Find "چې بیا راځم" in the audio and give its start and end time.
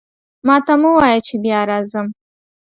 1.27-2.07